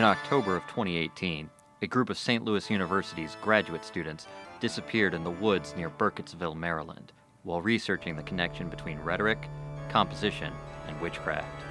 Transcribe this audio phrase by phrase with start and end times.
[0.00, 1.50] In October of 2018,
[1.82, 2.42] a group of St.
[2.42, 4.28] Louis University's graduate students
[4.58, 7.12] disappeared in the woods near Burkittsville, Maryland,
[7.42, 9.50] while researching the connection between rhetoric,
[9.90, 10.54] composition,
[10.86, 11.62] and witchcraft.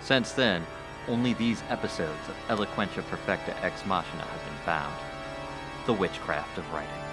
[0.00, 0.66] Since then,
[1.06, 4.96] only these episodes of Eloquentia Perfecta Ex Machina have been found.
[5.86, 7.11] The witchcraft of writing.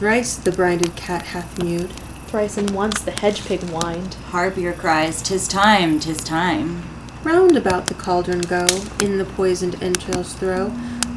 [0.00, 1.90] Thrice the brinded cat hath mewed.
[2.26, 4.14] Thrice and once the hedge pig whined.
[4.30, 6.84] Harpier cries, "'Tis time, 'tis time."
[7.22, 8.66] Round about the cauldron go,
[8.98, 10.72] in the poisoned entrails throw.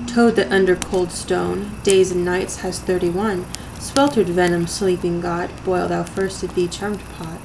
[0.06, 3.46] Toad that under cold stone, days and nights has thirty one.
[3.80, 7.40] Sweltered venom, sleeping god, boil thou first at thee charmed pot.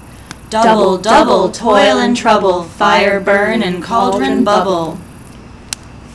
[0.50, 4.98] Double, double, toil and trouble, fire burn and cauldron bubble.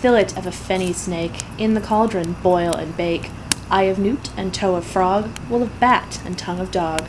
[0.02, 3.30] Fillet of a fenny snake, in the cauldron boil and bake.
[3.74, 7.08] Eye of newt and toe of frog, wool of bat and tongue of dog.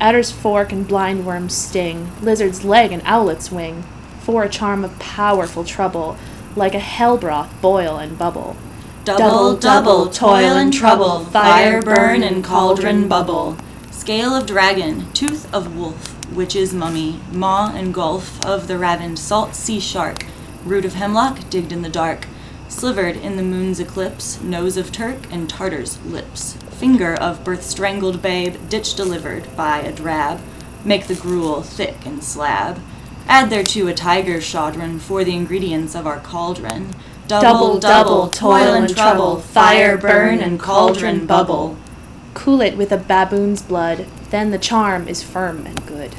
[0.00, 3.84] Adder's fork and blind worm's sting, lizard's leg and owlet's wing,
[4.18, 6.16] for a charm of powerful trouble,
[6.56, 8.56] like a hell broth boil and bubble.
[9.04, 13.56] Double, double, toil and trouble, fire burn and cauldron bubble.
[13.92, 19.54] Scale of dragon, tooth of wolf, witch's mummy, maw and gulf of the ravined salt
[19.54, 20.26] sea shark,
[20.64, 22.26] root of hemlock digged in the dark,
[22.68, 28.20] slivered in the moon's eclipse, nose of Turk and Tartar's lips, finger of birth strangled
[28.20, 30.40] babe, ditch delivered by a drab,
[30.84, 32.80] make the gruel thick and slab.
[33.26, 36.94] Add thereto a tiger chaudron for the ingredients of our cauldron.
[37.26, 41.78] Double, double, toil and trouble, fire burn and cauldron bubble.
[42.34, 46.14] Cool it with a baboon's blood, then the charm is firm and good.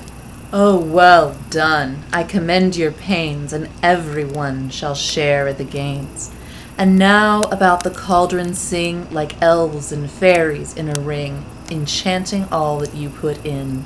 [0.53, 2.03] Oh, well done.
[2.13, 6.31] I commend your pains, and everyone shall share the gains.
[6.78, 12.79] And now about the cauldron sing like elves and fairies in a ring, enchanting all
[12.79, 13.85] that you put in.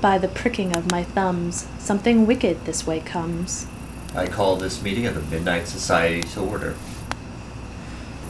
[0.00, 3.66] By the pricking of my thumbs, something wicked this way comes.
[4.14, 6.72] I call this meeting of the Midnight Society to order.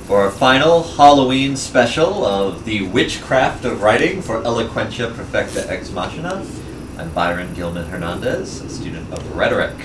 [0.06, 6.46] For our final Halloween special of the Witchcraft of Writing for Eloquentia Perfecta Ex Machina,
[6.98, 9.76] I'm Byron Gilman Hernandez, a student of rhetoric.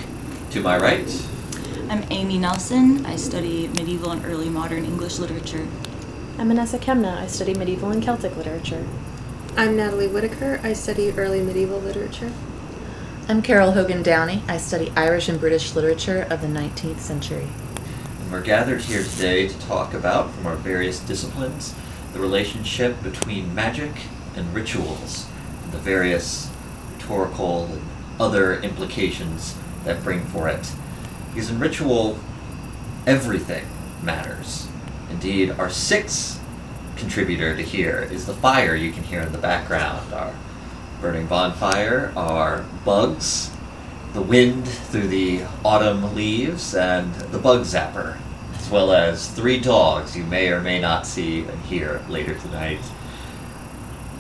[0.50, 1.28] To my right,
[1.88, 3.06] I'm Amy Nelson.
[3.06, 5.68] I study medieval and early modern English literature.
[6.40, 7.16] I'm Vanessa Kemna.
[7.20, 8.88] I study medieval and Celtic literature.
[9.56, 10.60] I'm Natalie Whitaker.
[10.64, 12.32] I study early medieval literature.
[13.30, 14.42] I'm Carol Hogan Downey.
[14.48, 17.48] I study Irish and British literature of the 19th century.
[18.22, 21.76] and we're gathered here today to talk about, from our various disciplines,
[22.14, 23.92] the relationship between magic
[24.36, 25.28] and rituals,
[25.64, 26.50] and the various
[27.04, 27.82] rhetorical and
[28.20, 30.72] other implications that bring for it.
[31.34, 32.18] Because in ritual,
[33.06, 33.66] everything
[34.02, 34.68] matters.
[35.10, 36.42] Indeed, our sixth
[36.96, 40.14] contributor to here is the fire you can hear in the background.
[40.14, 40.34] Our
[41.02, 43.52] burning bonfire, our bugs,
[44.14, 48.18] the wind through the autumn leaves, and the bug zapper,
[48.56, 52.80] as well as three dogs you may or may not see and hear later tonight.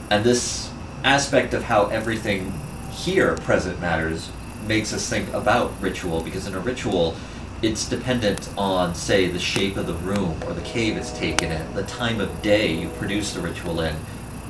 [0.10, 0.72] And this
[1.04, 2.60] aspect of how everything
[2.94, 4.31] here present matters
[4.68, 7.16] makes us think about ritual because in a ritual
[7.62, 11.74] it's dependent on say the shape of the room or the cave it's taken in
[11.74, 13.94] the time of day you produce the ritual in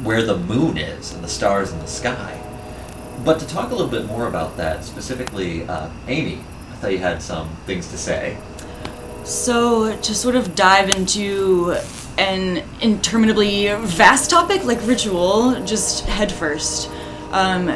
[0.03, 2.40] where the moon is and the stars in the sky.
[3.24, 6.40] But to talk a little bit more about that specifically uh, amy
[6.72, 8.38] i thought you had some things to say.
[9.24, 11.78] So, to sort of dive into
[12.18, 16.90] an interminably vast topic like ritual, just head first,
[17.32, 17.67] um,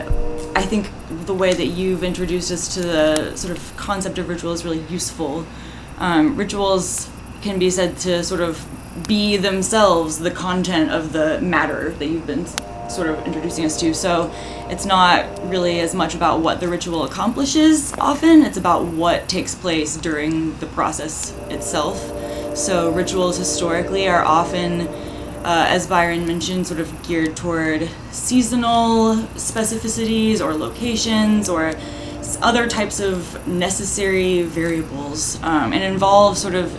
[0.57, 0.89] I think
[1.27, 4.83] the way that you've introduced us to the sort of concept of ritual is really
[4.89, 5.45] useful.
[5.99, 7.11] Um, rituals
[7.43, 8.65] can be said to sort of
[9.07, 12.47] be themselves the content of the matter that you've been
[12.89, 13.93] sort of introducing us to.
[13.93, 14.33] So
[14.67, 19.53] it's not really as much about what the ritual accomplishes often, it's about what takes
[19.53, 21.99] place during the process itself.
[22.57, 24.87] So rituals historically are often,
[25.47, 31.73] uh, as Byron mentioned, sort of geared toward seasonal specificities or locations or
[32.41, 36.77] other types of necessary variables um, and involve sort of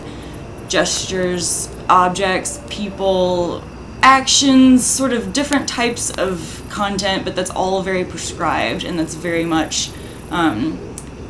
[0.67, 3.63] gestures, objects, people,
[4.03, 9.45] actions, sort of different types of content, but that's all very prescribed and that's very
[9.45, 9.89] much
[10.29, 10.77] um,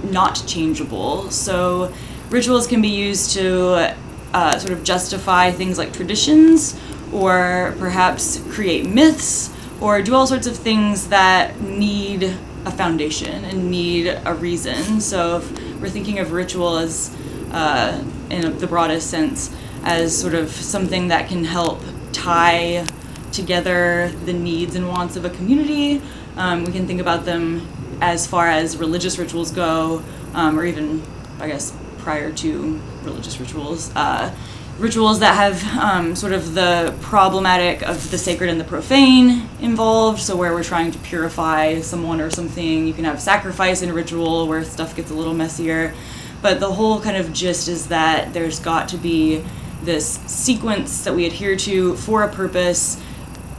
[0.04, 1.32] not changeable.
[1.32, 1.94] So
[2.30, 3.96] rituals can be used to
[4.34, 6.78] uh, sort of justify things like traditions,
[7.14, 9.50] or perhaps create myths,
[9.82, 12.24] or do all sorts of things that need
[12.66, 15.00] a foundation and need a reason.
[15.00, 17.16] So if we're thinking of ritual as,
[17.52, 22.86] uh, in the broadest sense, as sort of something that can help tie
[23.32, 26.02] together the needs and wants of a community.
[26.36, 27.68] Um, we can think about them
[28.02, 30.04] as far as religious rituals go,
[30.34, 31.02] um, or even,
[31.40, 33.92] I guess, prior to religious rituals.
[33.96, 34.34] Uh,
[34.80, 40.20] rituals that have um, sort of the problematic of the sacred and the profane involved.
[40.20, 43.94] So, where we're trying to purify someone or something, you can have sacrifice in a
[43.94, 45.94] ritual where stuff gets a little messier.
[46.42, 49.44] But the whole kind of gist is that there's got to be
[49.84, 53.02] this sequence that we adhere to for a purpose.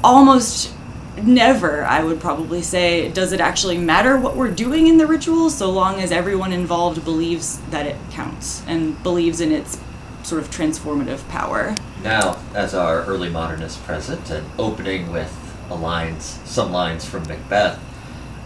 [0.03, 0.73] Almost
[1.23, 5.51] never, I would probably say, does it actually matter what we're doing in the ritual
[5.51, 9.79] so long as everyone involved believes that it counts and believes in its
[10.23, 11.77] sort of transformative power.
[12.03, 15.37] Now, as our early modernist present, and opening with
[15.71, 17.79] a lines, some lines from Macbeth,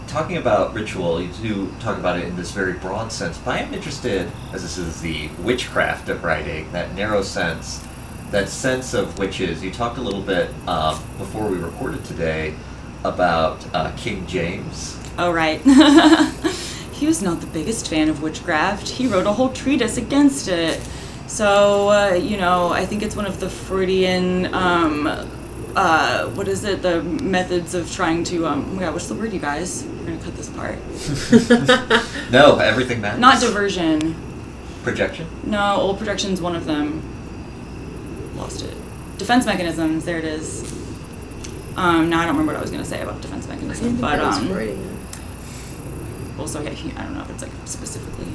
[0.07, 3.59] talking about ritual, you do talk about it in this very broad sense, but I
[3.59, 7.85] am interested, as this is the witchcraft of writing, that narrow sense,
[8.31, 9.63] that sense of witches.
[9.63, 12.55] You talked a little bit um, before we recorded today
[13.03, 14.99] about uh, King James.
[15.17, 15.61] Oh, right.
[16.91, 18.87] he was not the biggest fan of witchcraft.
[18.87, 20.79] He wrote a whole treatise against it.
[21.27, 25.07] So, uh, you know, I think it's one of the Freudian, um,
[25.75, 29.15] uh, what is it, the methods of trying to, um, oh my god, what's the
[29.15, 29.83] word, you guys?
[29.83, 30.77] We're gonna cut this apart.
[32.31, 33.19] No, everything matters.
[33.19, 34.15] Not diversion.
[34.83, 35.27] Projection?
[35.43, 37.01] No, old projection's one of them.
[38.35, 38.73] Lost it.
[39.17, 40.63] Defense mechanisms, there it is.
[41.77, 43.99] Um, now I don't remember what I was gonna say about defense I mechanism, didn't
[43.99, 44.99] think but um, Freudian.
[46.39, 48.27] also yeah, I don't know if it's like specifically.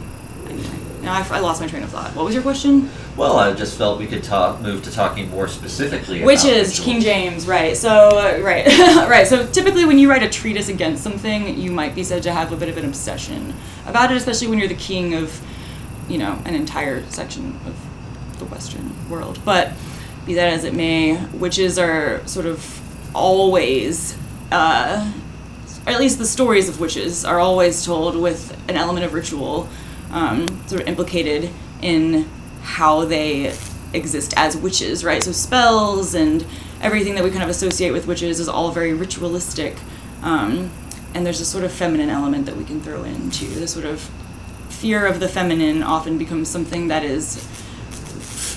[0.50, 0.68] Anyway,
[1.02, 2.14] now I, I lost my train of thought.
[2.14, 2.90] What was your question?
[3.16, 6.68] Well, I just felt we could talk, move to talking more specifically Which about is
[6.70, 6.84] rituals.
[6.86, 7.76] King James, right?
[7.76, 8.66] So uh, right,
[9.08, 9.26] right.
[9.26, 12.52] So typically, when you write a treatise against something, you might be said to have
[12.52, 13.54] a bit of an obsession
[13.86, 15.40] about it, especially when you're the king of,
[16.08, 19.38] you know, an entire section of the Western world.
[19.44, 19.72] But
[20.26, 22.80] be that as it may, witches are sort of
[23.14, 24.16] always,
[24.52, 25.12] uh,
[25.86, 29.68] or at least the stories of witches are always told with an element of ritual,
[30.12, 31.50] um, sort of implicated
[31.82, 32.28] in
[32.62, 33.54] how they
[33.92, 35.22] exist as witches, right?
[35.22, 36.46] So spells and
[36.80, 39.76] everything that we kind of associate with witches is all very ritualistic.
[40.22, 40.70] Um,
[41.14, 43.48] and there's a sort of feminine element that we can throw in too.
[43.48, 44.00] The sort of
[44.68, 47.36] fear of the feminine often becomes something that is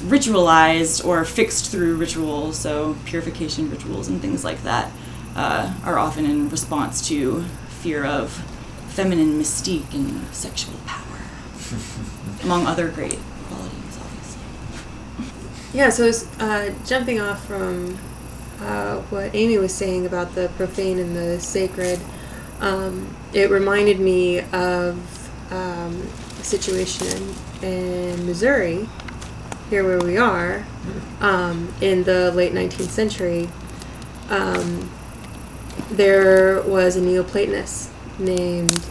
[0.04, 4.92] ritualized or fixed through rituals, so purification rituals and things like that
[5.36, 7.42] uh, are often in response to
[7.82, 8.32] fear of
[8.90, 11.03] feminine mystique and sexual power,
[12.44, 14.42] among other great qualities, obviously.
[15.74, 17.98] Yeah, so uh, jumping off from
[18.62, 22.00] uh, what Amy was saying about the profane and the sacred,
[22.60, 24.98] um, it reminded me of
[25.52, 26.02] um,
[26.40, 27.08] a situation
[27.62, 28.88] in, in Missouri,
[29.70, 30.66] here where we are,
[31.20, 33.50] um, in the late 19th century.
[34.30, 34.90] Um,
[35.92, 37.90] there was a Neoplatonist
[38.20, 38.86] named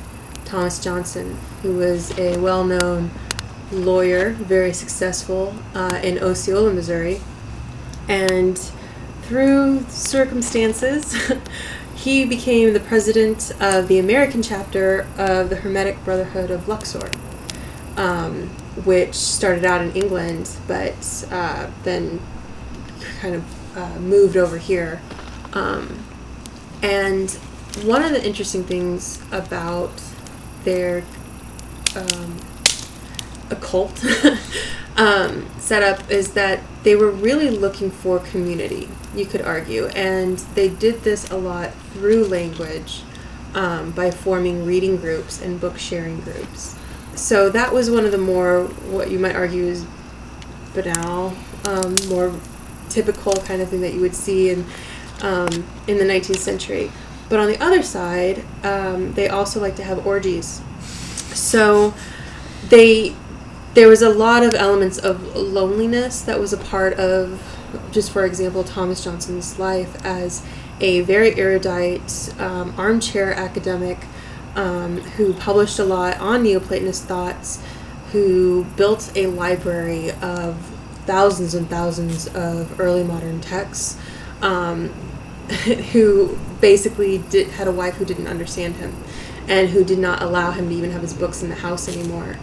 [0.53, 3.11] Thomas Johnson, who was a well known
[3.73, 7.23] lawyer, very successful uh, in Osceola, Missouri.
[8.07, 8.59] And
[9.23, 11.17] through circumstances,
[11.95, 17.11] he became the president of the American chapter of the Hermetic Brotherhood of Luxor,
[17.97, 18.49] um,
[18.85, 22.21] which started out in England, but uh, then
[23.21, 25.01] kind of uh, moved over here.
[25.55, 26.05] Um,
[26.83, 27.31] and
[27.85, 29.99] one of the interesting things about
[30.65, 31.05] their
[31.97, 32.41] um,
[33.51, 34.05] occult
[34.97, 39.87] um, setup is that they were really looking for community, you could argue.
[39.89, 43.03] And they did this a lot through language
[43.55, 46.79] um, by forming reading groups and book sharing groups.
[47.15, 49.87] So that was one of the more, what you might argue is
[50.75, 51.35] banal,
[51.67, 52.35] um, more
[52.89, 54.65] typical kind of thing that you would see in,
[55.21, 55.49] um,
[55.87, 56.91] in the 19th century.
[57.33, 60.61] But on the other side, um, they also like to have orgies.
[61.33, 61.95] So
[62.69, 63.15] they
[63.73, 67.43] there was a lot of elements of loneliness that was a part of
[67.91, 70.45] just for example thomas johnson's life as
[70.81, 74.05] a very erudite um, armchair academic
[74.55, 77.63] um, who published a lot on neoplatonist thoughts
[78.11, 80.55] who built a library of
[81.07, 83.97] thousands and thousands of early modern texts
[84.43, 84.93] um,
[85.93, 88.95] who basically did, had a wife who didn't understand him
[89.49, 92.37] and who did not allow him to even have his books in the house anymore.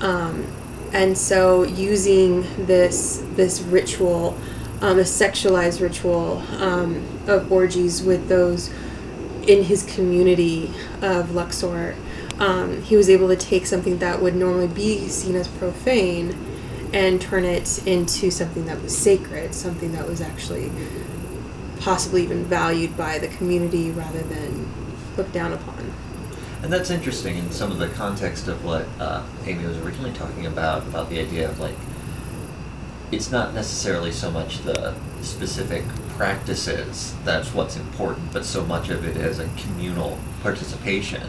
[0.00, 0.46] Um,
[0.92, 4.36] and so using this this ritual,
[4.82, 8.70] um, a sexualized ritual um, of orgies with those
[9.46, 11.96] in his community of Luxor,
[12.38, 16.36] um, he was able to take something that would normally be seen as profane
[16.92, 20.70] and turn it into something that was sacred, something that was actually
[21.82, 24.68] possibly even valued by the community rather than
[25.16, 25.92] looked down upon.
[26.62, 30.46] And that's interesting in some of the context of what uh, Amy was originally talking
[30.46, 31.74] about, about the idea of like,
[33.10, 35.84] it's not necessarily so much the specific
[36.16, 41.22] practices that's what's important, but so much of it is a communal participation,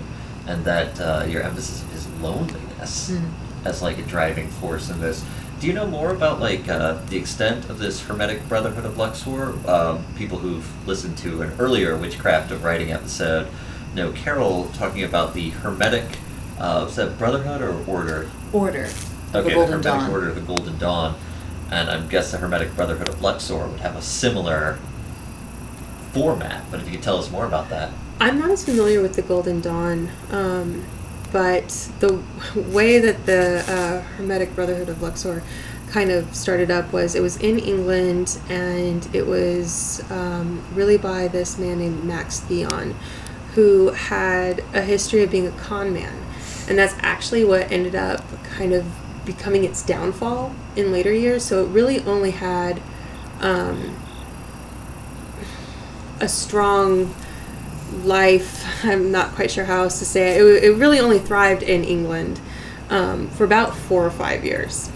[0.48, 3.31] and that uh, your emphasis is loneliness Mm.
[3.65, 5.24] as like a driving force in this.
[5.63, 9.53] Do you know more about like uh, the extent of this Hermetic Brotherhood of Luxor?
[9.65, 13.48] Um, people who've listened to an earlier Witchcraft of Writing episode
[13.96, 16.17] know Carol talking about the Hermetic.
[16.60, 18.29] Uh, was that Brotherhood or Order?
[18.51, 18.89] Order.
[19.34, 20.12] Okay, the Golden Hermetic Dawn.
[20.12, 21.15] Order of the Golden Dawn,
[21.72, 24.79] and I guess the Hermetic Brotherhood of Luxor would have a similar
[26.12, 26.70] format.
[26.72, 27.93] But if you could tell us more about that.
[28.20, 30.84] I'm not as familiar with the Golden Dawn, um,
[31.34, 32.22] but the
[32.56, 35.44] way that the uh, Hermetic Brotherhood of Luxor
[35.90, 41.28] kind of started up was it was in England and it was um, really by
[41.28, 42.96] this man named Max Theon
[43.56, 46.24] who had a history of being a con man.
[46.68, 48.86] And that's actually what ended up kind of
[49.25, 51.44] becoming its downfall in later years.
[51.44, 52.82] So it really only had
[53.42, 53.96] um,
[56.20, 57.13] a strong
[58.05, 58.83] life.
[58.85, 60.41] I'm not quite sure how else to say it.
[60.41, 62.39] It, it really only thrived in England
[62.89, 64.91] um, for about four or five years.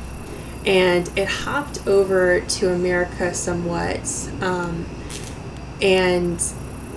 [0.66, 4.86] And it hopped over to America somewhat um,
[5.82, 6.42] and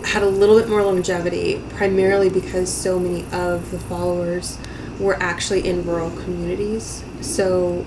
[0.04, 4.58] had a little bit more longevity, primarily because so many of the followers
[4.98, 7.04] were actually in rural communities.
[7.20, 7.86] So,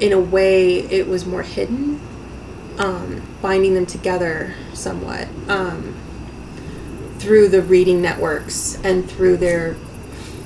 [0.00, 2.00] in a way, it was more hidden,
[2.78, 5.28] um, binding them together somewhat.
[5.48, 5.94] Um,
[7.18, 9.74] through the reading networks and through their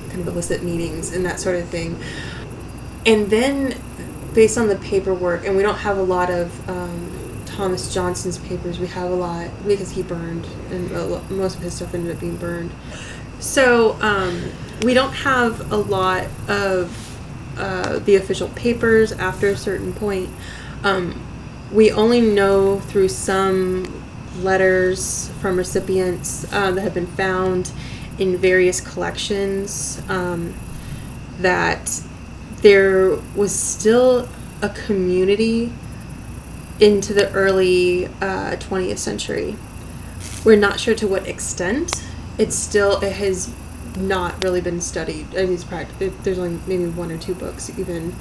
[0.09, 1.99] kind of illicit meetings and that sort of thing.
[3.05, 3.75] And then,
[4.33, 8.79] based on the paperwork, and we don't have a lot of um, Thomas Johnson's papers,
[8.79, 10.91] we have a lot because he burned, and
[11.31, 12.71] most of his stuff ended up being burned.
[13.39, 14.51] So, um,
[14.83, 17.11] we don't have a lot of
[17.57, 20.29] uh, the official papers after a certain point.
[20.83, 21.21] Um,
[21.71, 24.00] we only know through some
[24.37, 27.71] letters from recipients uh, that have been found
[28.17, 30.53] in various collections um,
[31.39, 32.01] that
[32.57, 34.27] there was still
[34.61, 35.71] a community
[36.79, 39.55] into the early uh, 20th century.
[40.43, 42.03] We're not sure to what extent.
[42.37, 43.53] It's still, it has
[43.97, 45.27] not really been studied.
[45.35, 45.65] I mean, it's
[46.23, 48.15] there's only maybe one or two books even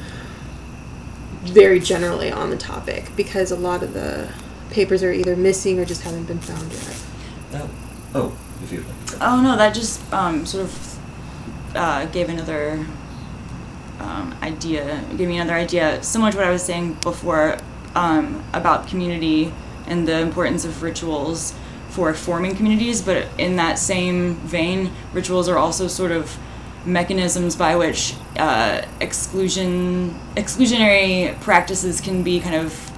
[1.43, 4.31] very generally on the topic because a lot of the
[4.71, 7.03] papers are either missing or just haven't been found yet.
[7.53, 7.71] No.
[8.15, 8.85] Oh, if you.
[9.21, 10.99] Oh no, that just um, sort of
[11.75, 12.87] uh, gave another
[13.99, 15.05] um, idea.
[15.17, 17.59] Gave me another idea, similar to what I was saying before
[17.95, 19.53] um, about community
[19.87, 21.55] and the importance of rituals
[21.91, 23.03] for forming communities.
[23.03, 26.39] But in that same vein, rituals are also sort of
[26.87, 32.90] mechanisms by which uh, exclusion exclusionary practices can be kind of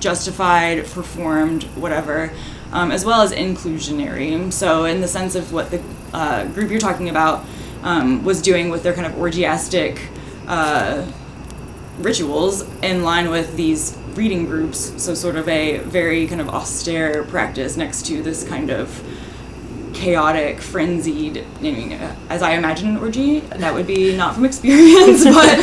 [0.00, 2.32] justified, performed, whatever,
[2.72, 4.52] um, as well as inclusionary.
[4.52, 5.82] So, in the sense of what the
[6.12, 7.44] uh, group you're talking about
[7.82, 10.00] um, was doing with their kind of orgiastic
[10.46, 11.06] uh,
[11.98, 17.24] rituals in line with these reading groups, so sort of a very kind of austere
[17.24, 19.02] practice next to this kind of
[20.04, 21.46] chaotic, frenzied.
[21.58, 25.56] I mean, uh, as I imagine an orgy, that would be not from experience, but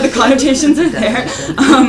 [0.00, 1.28] the connotations are there.
[1.58, 1.88] Um,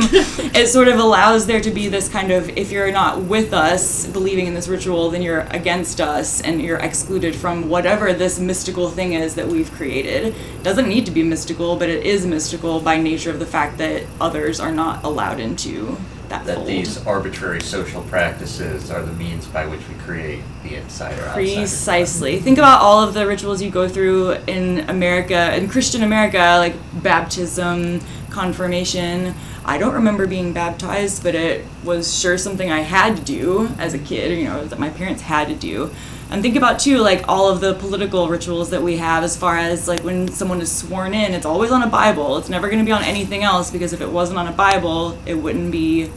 [0.54, 4.06] it sort of allows there to be this kind of if you're not with us,
[4.06, 8.90] believing in this ritual, then you're against us, and you're excluded from whatever this mystical
[8.90, 10.34] thing is that we've created.
[10.34, 13.78] It doesn't need to be mystical, but it is mystical by nature of the fact
[13.78, 15.96] that others are not allowed into
[16.38, 16.68] that, That fold.
[16.68, 21.34] these arbitrary social practices are the means by which we create the inside or outside.
[21.34, 22.38] Precisely.
[22.40, 26.74] Think about all of the rituals you go through in America, in Christian America, like
[27.02, 28.00] baptism,
[28.30, 29.34] confirmation.
[29.64, 33.94] I don't remember being baptized, but it was sure something I had to do as
[33.94, 35.90] a kid, you know, that my parents had to do.
[36.30, 39.56] And think about too, like all of the political rituals that we have, as far
[39.56, 42.38] as like when someone is sworn in, it's always on a Bible.
[42.38, 45.16] It's never going to be on anything else because if it wasn't on a Bible,
[45.26, 46.10] it wouldn't be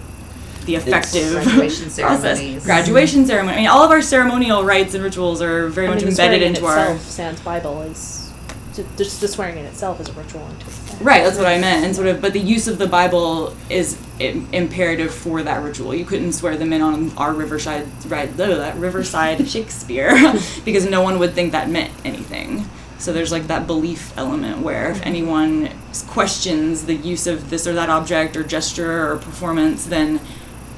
[0.68, 2.66] the effective Graduation process.
[2.66, 3.56] Graduation ceremony.
[3.56, 6.42] I mean, all of our ceremonial rites and rituals are very I much mean, embedded
[6.42, 6.92] swearing in into our.
[6.92, 8.32] itself, Sans Bible is
[8.76, 10.98] to, just the swearing in itself is a ritual unto itself.
[11.02, 11.86] Right, that's what I meant.
[11.86, 15.96] And sort of, but the use of the Bible is imperative for that ritual.
[15.96, 20.12] You couldn't swear them in on our Riverside, right, blah, blah, blah, Riverside Shakespeare,
[20.66, 22.68] because no one would think that meant anything.
[23.00, 25.08] So there's like that belief element where if mm-hmm.
[25.08, 25.70] anyone
[26.08, 30.20] questions the use of this or that object or gesture or performance, then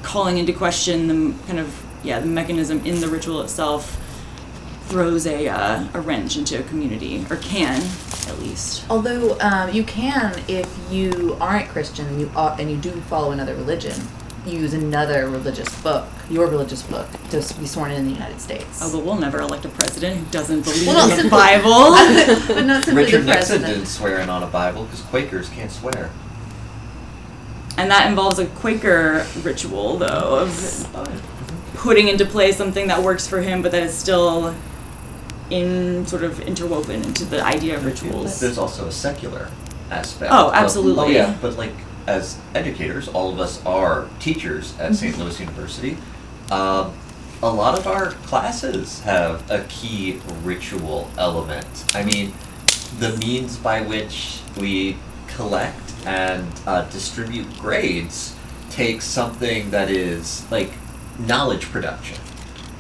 [0.02, 3.98] calling into question the kind of yeah the mechanism in the ritual itself
[4.88, 7.82] throws a uh, a wrench into a community or can
[8.28, 8.86] at least.
[8.90, 13.32] Although um, you can, if you aren't Christian and you are, and you do follow
[13.32, 13.96] another religion,
[14.46, 18.80] use another religious book, your religious book, to be sworn in in the United States.
[18.82, 21.92] Oh, but we'll never elect a president who doesn't believe Well, in the simply- Bible.
[22.56, 25.72] but not simply Richard the Nixon didn't swear in on a Bible because Quakers can't
[25.72, 26.10] swear.
[27.80, 33.42] And that involves a Quaker ritual, though, of putting into play something that works for
[33.42, 34.54] him, but that is still
[35.50, 38.40] in sort of interwoven into the idea of rituals.
[38.40, 39.50] There's also a secular
[39.90, 40.32] aspect.
[40.34, 41.06] Oh, of- absolutely.
[41.06, 41.74] oh yeah, but like
[42.06, 45.18] as educators, all of us are teachers at St.
[45.18, 45.98] Louis University.
[46.52, 46.94] Um,
[47.42, 51.86] a lot of our classes have a key ritual element.
[51.96, 52.34] I mean,
[53.00, 58.36] the means by which we collect and uh, distribute grades
[58.70, 60.72] takes something that is like
[61.20, 62.18] knowledge production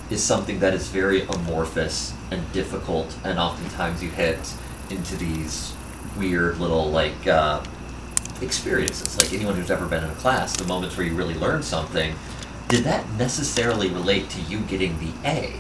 [0.10, 4.54] is something that is very amorphous and difficult, and oftentimes you hit
[4.90, 5.74] into these
[6.18, 7.64] weird little like uh,
[8.42, 9.18] experiences.
[9.18, 12.16] Like anyone who's ever been in a class, the moments where you really learn something,
[12.68, 15.52] did that necessarily relate to you getting the A?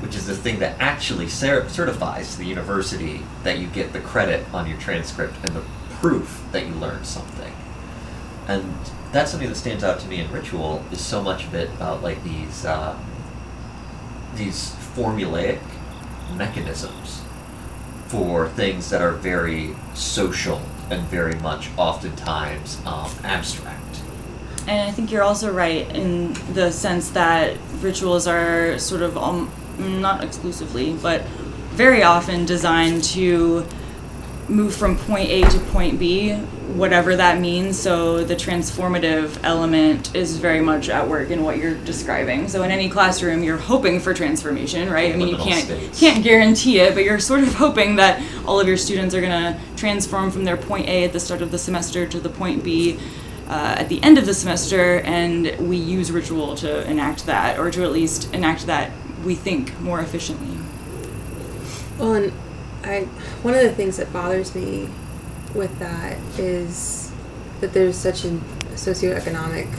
[0.00, 4.00] Which is the thing that actually cer- certifies to the university that you get the
[4.00, 5.62] credit on your transcript and the
[6.02, 7.54] proof that you learned something.
[8.48, 8.74] And
[9.12, 12.02] that's something that stands out to me in ritual is so much of it about
[12.02, 12.98] like these uh,
[14.34, 15.60] these formulaic
[16.36, 17.22] mechanisms
[18.08, 20.60] for things that are very social
[20.90, 24.02] and very much oftentimes um, abstract.
[24.66, 29.50] And I think you're also right in the sense that rituals are sort of um,
[29.78, 31.22] not exclusively, but
[31.74, 33.66] very often designed to
[34.48, 36.34] move from point A to point B,
[36.74, 37.78] whatever that means.
[37.78, 42.48] So the transformative element is very much at work in what you're describing.
[42.48, 45.12] So in any classroom, you're hoping for transformation, right?
[45.12, 46.00] I mean, you can't states.
[46.00, 49.30] can't guarantee it, but you're sort of hoping that all of your students are going
[49.32, 52.64] to transform from their point A at the start of the semester to the point
[52.64, 52.98] B
[53.48, 57.70] uh, at the end of the semester, and we use ritual to enact that, or
[57.70, 58.90] to at least enact that
[59.24, 60.58] we think more efficiently.
[61.98, 62.32] Well, and
[62.84, 63.00] I
[63.42, 64.88] one of the things that bothers me
[65.54, 67.12] with that is
[67.60, 68.28] that there's such a
[68.74, 69.72] socioeconomic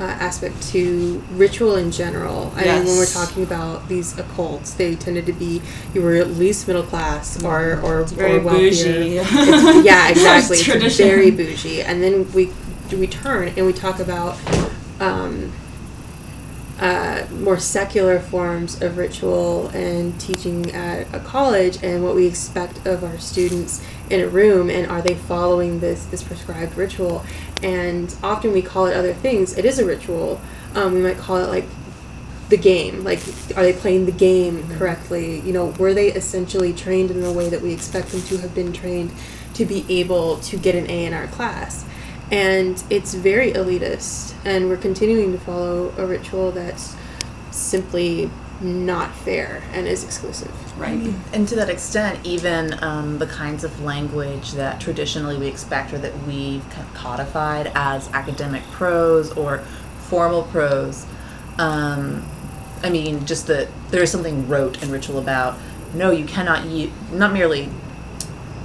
[0.00, 2.52] uh, aspect to ritual in general.
[2.56, 5.60] I mean, when we're talking about these occults, they tended to be
[5.92, 8.70] you were at least middle class or or, very or wealthier.
[8.70, 9.16] bougie.
[9.18, 9.32] It's-
[9.84, 10.58] yeah, exactly.
[10.58, 11.82] it's very bougie.
[11.82, 12.50] And then we
[12.92, 14.38] we turn and we talk about.
[15.00, 15.52] Um,
[16.80, 22.86] uh, more secular forms of ritual and teaching at a college and what we expect
[22.86, 27.24] of our students in a room and are they following this this prescribed ritual?
[27.62, 29.58] And often we call it other things.
[29.58, 30.40] It is a ritual.
[30.74, 31.64] Um, we might call it like
[32.48, 33.02] the game.
[33.02, 33.18] Like
[33.56, 35.40] are they playing the game correctly?
[35.40, 38.54] You know were they essentially trained in the way that we expect them to have
[38.54, 39.12] been trained
[39.54, 41.84] to be able to get an a in our class
[42.30, 46.96] and it's very elitist and we're continuing to follow a ritual that's
[47.50, 51.12] simply not fair and is exclusive right.
[51.32, 55.98] And to that extent, even um, the kinds of language that traditionally we expect or
[55.98, 59.58] that we've kind of codified as academic prose or
[59.98, 61.06] formal prose,
[61.58, 62.26] um,
[62.82, 65.58] I mean, just that there is something rote and ritual about.
[65.94, 67.68] No, you cannot use not merely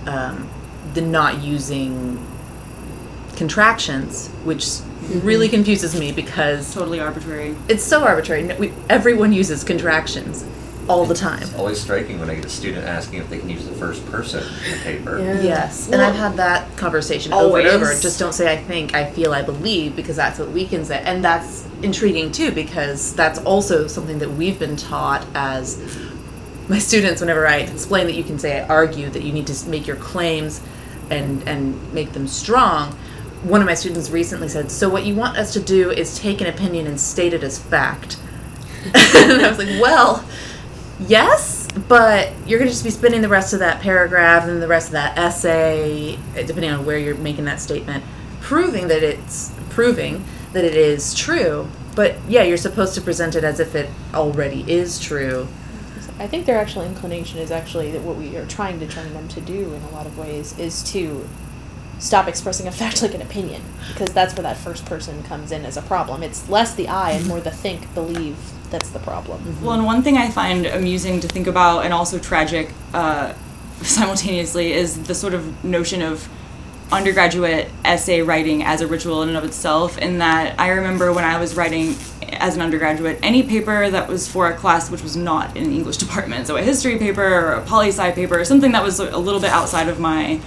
[0.05, 0.49] um,
[0.93, 2.23] the not using
[3.35, 4.65] contractions, which
[5.23, 5.55] really mm-hmm.
[5.55, 7.55] confuses me because Totally arbitrary.
[7.67, 8.43] it's so arbitrary.
[8.43, 10.45] No, We, everyone uses contractions
[10.89, 11.41] all the time.
[11.43, 14.05] It's always striking when I get a student asking if they can use the first
[14.07, 15.19] person in the paper.
[15.19, 15.41] Yeah.
[15.41, 17.85] Yes, and Well- I've had that conversation over and over.
[17.99, 21.01] Just don't say I think, I feel, I believe, because that's what weakens it.
[21.05, 25.81] And that's intriguing too, because that's also something that we've been taught as
[26.67, 29.69] my students whenever I explain that you can say I argue, that you need to
[29.69, 30.61] make your claims
[31.09, 32.97] and, and make them strong.
[33.43, 36.39] One of my students recently said, So, what you want us to do is take
[36.39, 38.17] an opinion and state it as fact.
[38.85, 40.25] and I was like, Well,
[41.07, 44.67] yes, but you're going to just be spending the rest of that paragraph and the
[44.67, 48.03] rest of that essay, depending on where you're making that statement,
[48.39, 51.67] proving that it's proving that it is true.
[51.95, 55.47] But yeah, you're supposed to present it as if it already is true.
[56.19, 59.27] I think their actual inclination is actually that what we are trying to train them
[59.29, 61.27] to do in a lot of ways is to
[62.03, 65.65] stop expressing a fact like an opinion because that's where that first person comes in
[65.65, 66.21] as a problem.
[66.21, 68.37] It's less the I and more the think, believe
[68.69, 69.61] that's the problem.
[69.61, 73.33] Well, and one thing I find amusing to think about and also tragic uh,
[73.81, 76.27] simultaneously is the sort of notion of
[76.91, 79.97] undergraduate essay writing as a ritual in and of itself.
[79.97, 81.95] In that, I remember when I was writing
[82.33, 85.75] as an undergraduate, any paper that was for a class which was not in the
[85.75, 88.99] English department, so a history paper or a poli sci paper, or something that was
[88.99, 90.41] a little bit outside of my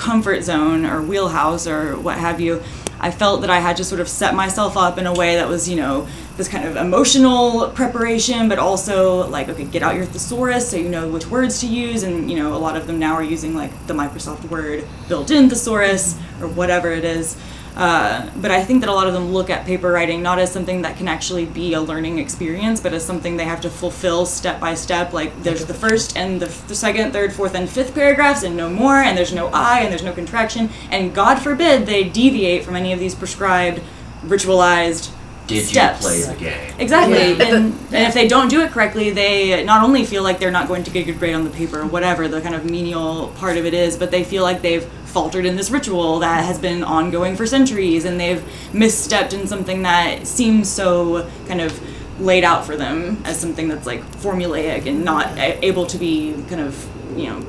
[0.00, 2.62] comfort zone or wheelhouse or what have you,
[2.98, 5.48] I felt that I had to sort of set myself up in a way that
[5.48, 10.04] was, you know, this kind of emotional preparation, but also like, okay, get out your
[10.04, 12.02] thesaurus so you know which words to use.
[12.02, 15.30] And, you know, a lot of them now are using like the Microsoft Word built
[15.30, 17.36] in thesaurus or whatever it is.
[17.76, 20.50] Uh, but I think that a lot of them look at paper writing not as
[20.52, 24.26] something that can actually be a learning experience, but as something they have to fulfill
[24.26, 25.12] step by step.
[25.12, 28.68] Like there's the first and the, the second, third, fourth, and fifth paragraphs, and no
[28.68, 30.70] more, and there's no I, and there's no contraction.
[30.90, 33.80] And God forbid they deviate from any of these prescribed,
[34.24, 35.12] ritualized
[35.46, 36.02] Did steps.
[36.02, 36.74] you play the game?
[36.78, 37.32] Exactly.
[37.32, 37.56] Yeah.
[37.56, 40.68] And, and if they don't do it correctly, they not only feel like they're not
[40.68, 43.28] going to get a good grade on the paper or whatever the kind of menial
[43.36, 46.58] part of it is, but they feel like they've faltered in this ritual that has
[46.58, 48.42] been ongoing for centuries and they've
[48.72, 51.78] misstepped in something that seems so kind of
[52.20, 56.60] laid out for them as something that's like formulaic and not able to be kind
[56.60, 57.44] of, you know,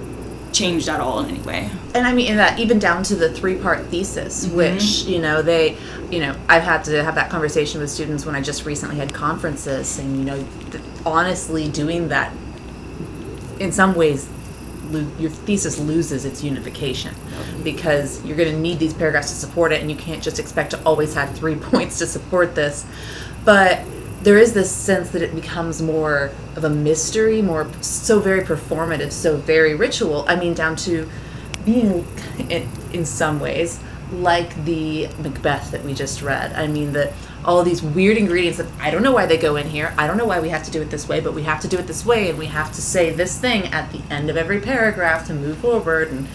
[0.52, 1.70] changed at all in any way.
[1.96, 4.58] and I mean, in that even down to the three part thesis, mm-hmm.
[4.58, 5.78] which you know they,
[6.10, 9.14] you know, I've had to have that conversation with students when I just recently had
[9.14, 12.34] conferences, and you know, th- honestly, doing that
[13.60, 14.28] in some ways,
[14.92, 17.14] lo- your thesis loses its unification
[17.64, 20.72] because you're going to need these paragraphs to support it, and you can't just expect
[20.72, 22.86] to always have three points to support this,
[23.46, 23.82] but
[24.22, 29.12] there is this sense that it becomes more of a mystery, more so very performative,
[29.12, 30.26] so very ritual.
[30.28, 31.10] I mean, down to
[31.66, 32.06] being
[32.50, 33.80] in, in some ways
[34.12, 36.54] like the Macbeth that we just read.
[36.54, 39.68] I mean, that all these weird ingredients that I don't know why they go in
[39.68, 39.94] here.
[39.98, 41.68] I don't know why we have to do it this way, but we have to
[41.68, 44.38] do it this way, and we have to say this thing at the end of
[44.38, 46.10] every paragraph to move forward.
[46.12, 46.28] And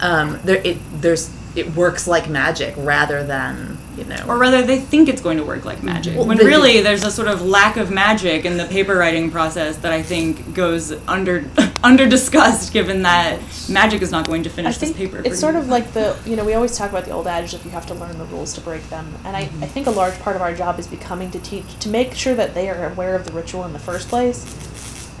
[0.00, 4.24] um, there, it there's it works like magic rather than you know.
[4.26, 6.16] Or rather, they think it's going to work like magic.
[6.16, 9.30] Well, when the- really, there's a sort of lack of magic in the paper writing
[9.30, 11.44] process that I think goes under
[11.84, 13.38] under discussed, given that
[13.68, 15.18] magic is not going to I finish think this paper.
[15.18, 15.60] it's for sort you.
[15.60, 17.86] of like the you know we always talk about the old adage that you have
[17.86, 20.42] to learn the rules to break them, and I, I think a large part of
[20.42, 23.32] our job is becoming to teach to make sure that they are aware of the
[23.32, 24.38] ritual in the first place,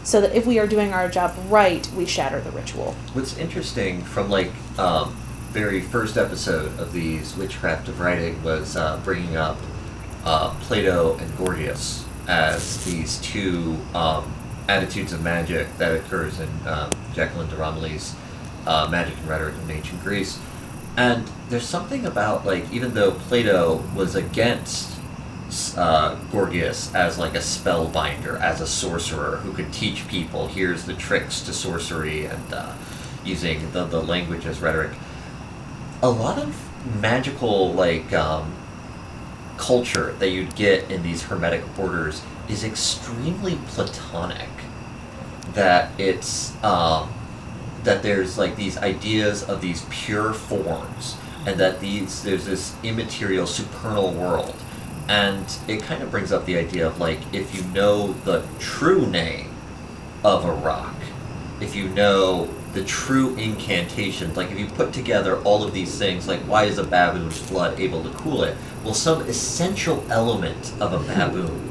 [0.02, 2.94] so that if we are doing our job right, we shatter the ritual.
[3.12, 5.14] What's interesting from like um,
[5.52, 9.58] very first episode of these witchcraft of writing was uh, bringing up
[10.24, 14.32] uh, Plato and Gorgias as these two um,
[14.66, 18.14] attitudes of magic that occurs in um, Jacqueline de Romilly's
[18.66, 20.40] uh, Magic and Rhetoric in Ancient Greece.
[20.96, 24.98] And there's something about like even though Plato was against
[25.76, 30.94] uh, Gorgias as like a spellbinder, as a sorcerer who could teach people here's the
[30.94, 32.72] tricks to sorcery and uh,
[33.22, 34.92] using the, the language as rhetoric.
[36.02, 38.54] A lot of magical like um,
[39.56, 44.48] culture that you'd get in these hermetic orders is extremely platonic.
[45.54, 47.12] That it's um,
[47.84, 53.46] that there's like these ideas of these pure forms and that these there's this immaterial
[53.46, 54.54] supernal world
[55.08, 59.06] and it kind of brings up the idea of like if you know the true
[59.06, 59.52] name
[60.24, 60.94] of a rock
[61.60, 64.36] if you know the true incantations.
[64.36, 67.78] Like if you put together all of these things like why is a baboon's blood
[67.78, 68.56] able to cool it?
[68.84, 71.06] Well some essential element of a hmm.
[71.06, 71.68] baboon.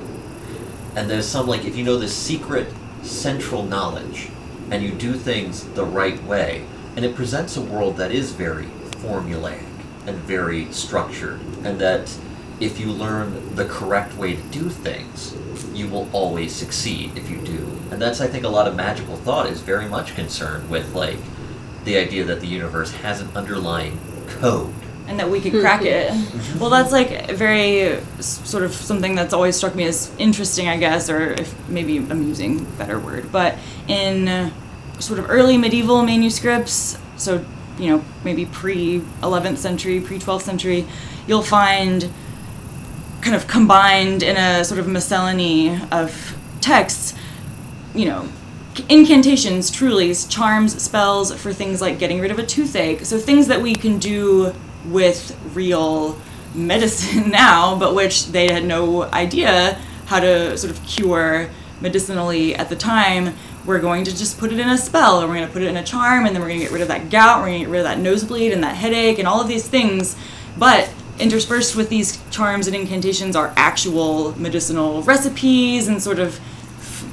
[0.95, 2.67] And there's some like if you know the secret
[3.01, 4.29] central knowledge
[4.69, 8.65] and you do things the right way and it presents a world that is very
[9.01, 9.65] formulaic
[10.05, 12.15] and very structured and that
[12.61, 15.35] if you learn the correct way to do things
[15.73, 19.17] you will always succeed if you do and that's i think a lot of magical
[19.17, 21.19] thought is very much concerned with like
[21.85, 24.73] the idea that the universe has an underlying code
[25.07, 26.09] and that we could crack it.
[26.09, 26.59] Mm-hmm.
[26.59, 31.09] Well, that's like very sort of something that's always struck me as interesting, I guess,
[31.09, 33.29] or if maybe amusing, better word.
[33.31, 33.57] But
[33.89, 34.53] in
[34.99, 37.43] sort of early medieval manuscripts, so
[37.77, 40.87] you know maybe pre 11th century, pre 12th century,
[41.27, 42.09] you'll find
[43.21, 47.13] kind of combined in a sort of miscellany of texts,
[47.93, 48.27] you know,
[48.89, 53.05] incantations, truly, charms, spells for things like getting rid of a toothache.
[53.05, 54.53] So things that we can do
[54.85, 56.19] with real
[56.55, 62.69] medicine now, but which they had no idea how to sort of cure medicinally at
[62.69, 63.33] the time,
[63.65, 65.67] we're going to just put it in a spell, and we're going to put it
[65.67, 67.59] in a charm, and then we're going to get rid of that gout, we're going
[67.59, 70.15] to get rid of that nosebleed and that headache, and all of these things.
[70.57, 76.39] But interspersed with these charms and incantations are actual medicinal recipes and sort of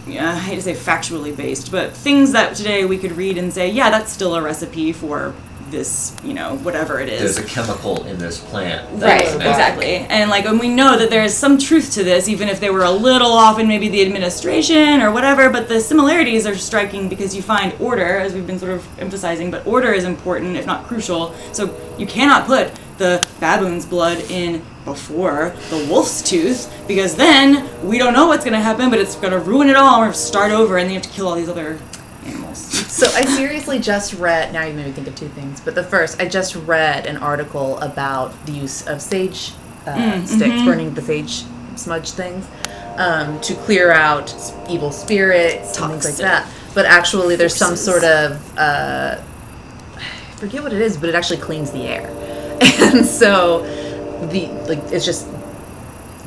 [0.09, 3.38] yeah, uh, I hate to say factually based, but things that today we could read
[3.38, 5.35] and say, yeah, that's still a recipe for
[5.71, 7.37] this, you know, whatever it is.
[7.37, 8.88] There's a chemical in this plant.
[9.03, 9.97] Right, exactly.
[9.97, 12.71] And like, and we know that there is some truth to this, even if they
[12.71, 15.51] were a little off in maybe the administration or whatever.
[15.51, 19.51] But the similarities are striking because you find order, as we've been sort of emphasizing.
[19.51, 21.35] But order is important, if not crucial.
[21.53, 27.98] So you cannot put the baboon's blood in before the wolf's tooth because then we
[27.98, 29.94] don't know what's going to happen, but it's going to ruin it all.
[29.94, 31.78] And we're going to start over, and then you have to kill all these other
[32.24, 32.58] animals.
[32.58, 34.52] So I seriously just read.
[34.52, 35.61] Now you made me think of two things.
[35.61, 39.52] But the first, I just read an article about the use of sage
[39.87, 41.44] uh, sticks, burning the sage
[41.76, 42.46] smudge things,
[42.96, 44.34] um, to clear out
[44.68, 46.50] evil spirits things like that.
[46.74, 49.20] But actually, there's some sort of uh,
[49.96, 52.08] I forget what it is, but it actually cleans the air,
[52.81, 53.62] and so
[54.31, 55.29] the like it's just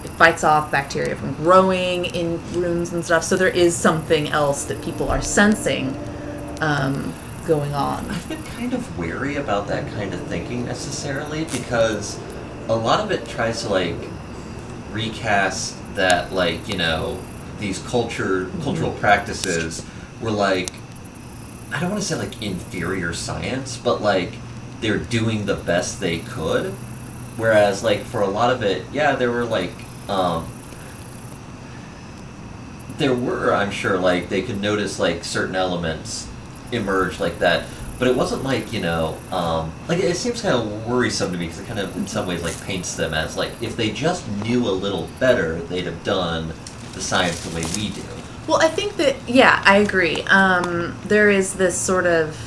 [0.04, 3.24] it fights off bacteria from growing in rooms and stuff.
[3.24, 5.96] So there is something else that people are sensing
[6.62, 7.14] um,
[7.46, 8.10] going on.
[8.10, 12.20] I've been kind of wary about that kind of thinking necessarily because
[12.70, 13.98] a lot of it tries to like
[14.92, 17.20] recast that like you know
[17.60, 19.86] these culture cultural practices
[20.22, 20.72] were like
[21.74, 24.34] I don't want to say like inferior science, but like
[24.82, 26.74] they're doing the best they could.
[27.38, 29.72] Whereas like for a lot of it, yeah, there were like
[30.10, 30.52] um
[33.02, 36.28] there were, I'm sure, like they could notice like certain elements
[36.72, 37.66] emerge like that.
[38.00, 41.46] But it wasn't like, you know, um, like it seems kind of worrisome to me
[41.46, 44.28] because it kind of, in some ways, like paints them as like if they just
[44.44, 46.52] knew a little better, they'd have done
[46.94, 48.02] the science the way we do.
[48.48, 50.24] Well, I think that yeah, I agree.
[50.24, 52.38] Um, there is this sort of.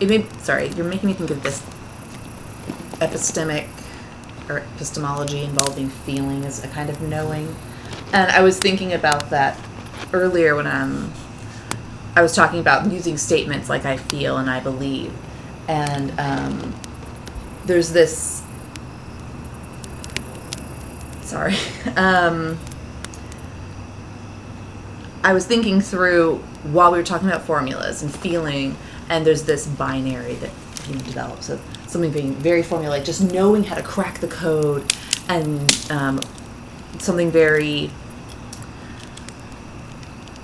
[0.00, 1.60] It may, sorry, you're making me think of this
[3.00, 3.66] epistemic
[4.48, 7.54] or epistemology involving feeling as a kind of knowing,
[8.12, 9.58] and I was thinking about that
[10.12, 11.12] earlier when um,
[12.14, 15.12] I was talking about using statements like "I feel" and "I believe,"
[15.66, 16.74] and um,
[17.64, 18.42] there's this.
[21.22, 21.54] Sorry.
[21.96, 22.58] Um,
[25.24, 28.76] I was thinking through while we were talking about formulas and feeling,
[29.10, 30.50] and there's this binary that
[30.86, 31.44] being developed.
[31.44, 34.84] So something being very formulaic, just knowing how to crack the code,
[35.28, 36.20] and um,
[36.98, 37.90] something very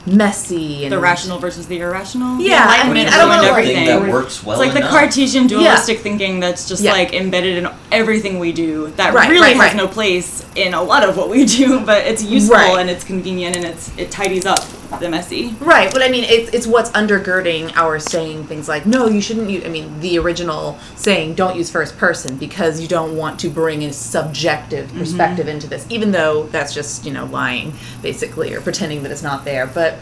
[0.07, 2.39] messy and the rational versus the irrational.
[2.39, 3.87] Yeah, I mean, I don't ruined know, like- everything.
[3.87, 4.87] That works well it's like the.
[4.89, 6.93] Cartesian dualistic thinking that's just Yeah.
[6.93, 8.89] like embedded in everything we do.
[8.97, 9.77] That Right, really right, has right.
[9.77, 12.79] no place in a lot of what we do, but it's useful Right.
[12.81, 14.63] and it's convenient and it's it tidies up
[15.01, 15.55] the messy.
[15.61, 19.51] Right, but I mean, it's, it's what's undergirding our saying things like, no, you shouldn't
[19.51, 23.51] use, I mean, the original saying, don't use first person because you don't want to
[23.51, 28.61] bring a subjective perspective into this, even though that's just, you know, lying, basically, or
[28.61, 29.67] pretending that it's not there.
[29.67, 29.99] But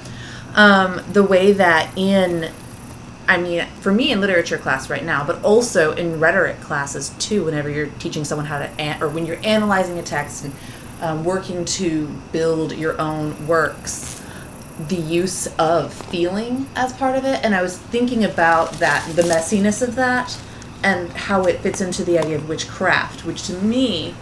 [0.54, 2.50] um, the way that in,
[3.28, 7.44] I mean, for me in literature class right now, but also in rhetoric classes too,
[7.44, 10.54] whenever you're teaching someone how to, an- or when you're analyzing a text and
[11.00, 14.21] um, working to build your own works,
[14.88, 19.22] the use of feeling as part of it and i was thinking about that the
[19.22, 20.38] messiness of that
[20.82, 24.14] and how it fits into the idea of witchcraft which to me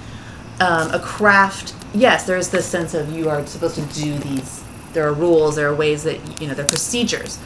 [0.61, 5.07] um, a craft yes there's this sense of you are supposed to do these there
[5.07, 7.39] are rules there are ways that you know there are procedures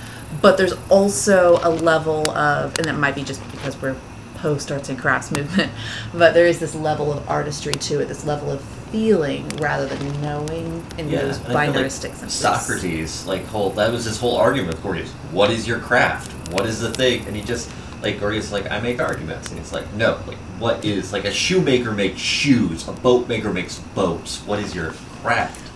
[0.42, 3.96] but there's also a level of and that might be just because we're
[4.37, 5.70] post arts and crafts movement
[6.12, 8.61] but there is this level of artistry to it this level of
[8.95, 13.91] feeling rather than knowing in those and I feel like senses Socrates, like whole that
[13.91, 15.11] was his whole argument with Gorgias.
[15.33, 16.31] What is your craft?
[16.53, 17.27] What is the thing?
[17.27, 20.37] And he just like Gorgias is like, I make arguments, and it's like, no, like
[20.61, 24.47] what is like a shoemaker makes shoes, a boat maker makes boats.
[24.47, 25.73] What is your craft?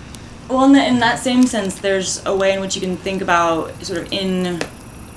[0.48, 3.20] Well, in, the, in that same sense, there's a way in which you can think
[3.20, 4.60] about sort of in,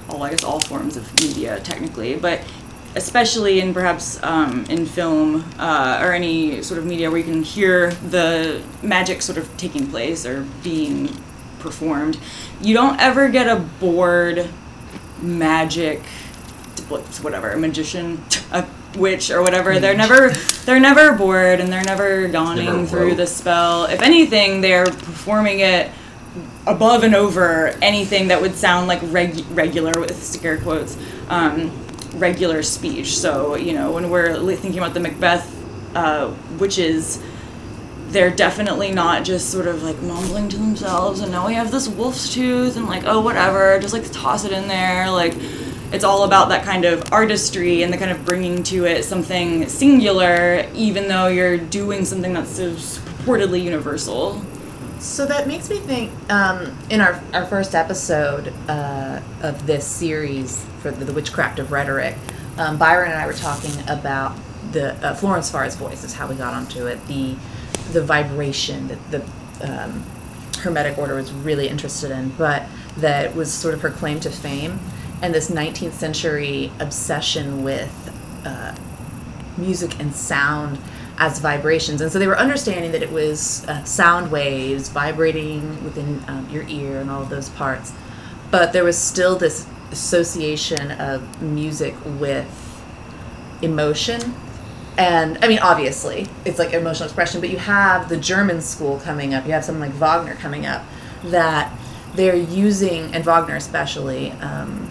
[0.08, 2.42] well, I guess all forms of media technically, but
[2.95, 7.43] especially in perhaps um, in film uh, or any sort of media where you can
[7.43, 11.15] hear the magic sort of taking place or being
[11.60, 12.17] performed.
[12.62, 14.49] You don't ever get a bored
[15.21, 16.01] magic
[17.21, 18.65] whatever a magician a
[18.97, 19.80] witch or whatever.
[19.80, 20.30] They're never
[20.65, 23.86] they're never bored and they're never yawning Never through the spell.
[23.86, 25.89] If anything they're performing it
[26.67, 30.97] above and over anything that would sound like reg- regular with scare quotes.
[31.30, 31.71] Um,
[32.15, 33.17] regular speech.
[33.17, 37.21] So you know when we're thinking about the macbeth uh, witches
[38.12, 41.88] they're definitely not just sort of like mumbling to themselves and now we have this
[41.88, 45.34] wolf's tooth and like oh whatever just like toss it in there like
[45.93, 49.67] it's all about that kind of artistry and the kind of bringing to it something
[49.67, 54.41] singular even though you're doing something that's purportedly universal
[55.02, 56.12] So that makes me think.
[56.32, 61.72] Um, in our our first episode uh, of this series for the, the witchcraft of
[61.72, 62.16] rhetoric,
[62.60, 64.38] um, Byron and I were talking about
[64.72, 66.04] the uh, Florence Farr's voice.
[66.04, 67.04] Is how we got onto it.
[67.08, 67.36] The
[67.94, 69.22] the vibration that the
[69.68, 70.06] um,
[70.60, 74.80] Hermetic order was really interested in, but that was sort of her claim to fame,
[75.24, 77.92] and this 19th century obsession with
[78.46, 78.76] uh,
[79.58, 80.78] music and sound
[81.17, 82.02] as vibrations.
[82.02, 86.63] And so they were understanding that it was uh, sound waves vibrating within um, your
[86.67, 87.93] ear and all of those parts.
[88.50, 92.58] But there was still this association of music with
[93.62, 94.34] emotion.
[94.97, 99.34] And I mean, obviously, it's like emotional expression, but you have the German school coming
[99.34, 100.84] up, you have someone like Wagner coming up,
[101.26, 101.71] that
[102.15, 104.89] they're using, and Wagner especially, um,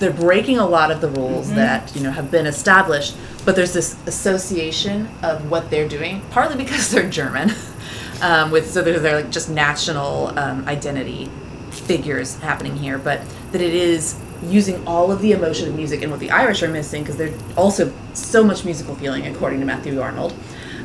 [0.00, 3.72] they're breaking a lot of the rules that you know have been established but there's
[3.72, 7.50] this association of what they're doing partly because they're german
[8.22, 11.30] um, with so they're, they're like just national um, identity
[11.70, 13.20] figures happening here but
[13.52, 16.68] that it is using all of the emotion of music and what the irish are
[16.68, 20.34] missing because they're also so much musical feeling according to matthew arnold.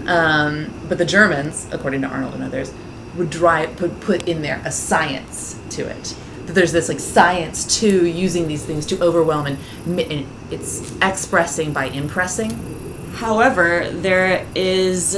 [0.07, 2.73] Um, but the germans according to arnold and others
[3.15, 6.15] would drive put, put in there a science to it
[6.47, 9.57] there's this like science to using these things to overwhelm and,
[9.99, 12.51] and it's expressing by impressing.
[13.13, 15.17] However, there is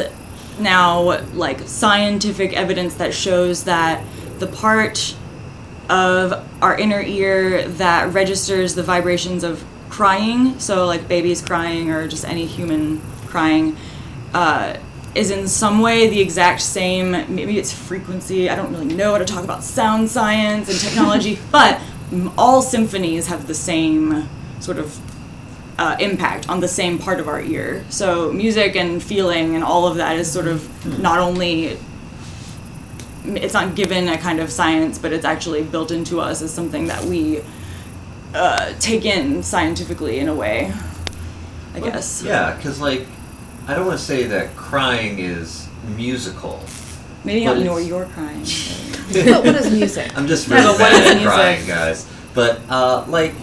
[0.59, 4.03] now like scientific evidence that shows that
[4.39, 5.15] the part
[5.89, 12.07] of our inner ear that registers the vibrations of crying, so like babies crying or
[12.07, 13.75] just any human crying,
[14.33, 14.77] uh,
[15.17, 17.11] is in some way the exact same.
[17.11, 18.49] Maybe it's frequency.
[18.49, 21.81] I don't really know how to talk about sound science and technology, but
[22.37, 24.99] all symphonies have the same sort of
[25.79, 27.83] uh, impact on the same part of our ear.
[27.89, 31.77] So music and feeling and all of that is sort of not only
[33.25, 36.87] it's not given a kind of science, but it's actually built into us as something
[36.87, 37.41] that we
[38.33, 40.73] uh, take in scientifically in a way.
[41.73, 42.23] I guess.
[42.23, 43.05] Yeah, because like,
[43.67, 46.63] I don't want to say that crying is musical.
[47.23, 48.43] Maybe But not know it's- you're crying.
[49.33, 51.27] but what is music I'm just Yeah, really but bad at music?
[51.27, 52.07] crying, guys.
[52.33, 53.33] But uh, like,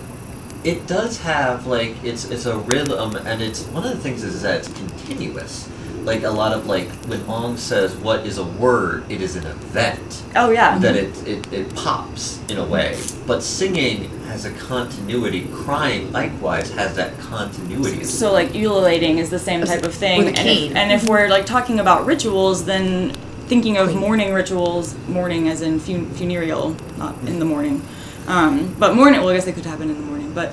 [0.62, 4.42] it does have like it's it's a rhythm, and it's one of the things is
[4.42, 5.68] that it's continuous.
[6.04, 9.46] Like a lot of like when Ong says what is a word, it is an
[9.46, 10.78] event Oh yeah.
[10.78, 12.98] that it, it it pops in a way.
[13.26, 15.48] But singing has a continuity.
[15.52, 18.04] Crying likewise has that continuity.
[18.04, 20.26] So like ululating is the same type of thing.
[20.26, 23.12] With a and, if, and if we're like talking about rituals, then
[23.46, 27.82] thinking of mourning rituals, mourning as in fun- funereal, not in the morning.
[28.26, 30.52] Um, but morning, well, I guess they could happen in the morning, but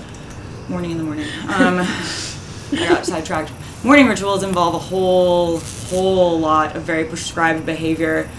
[0.70, 1.28] morning in the morning.
[1.48, 1.80] Um,
[2.74, 3.52] I got sidetracked.
[3.84, 8.30] Mourning rituals involve a whole, whole lot of very prescribed behavior,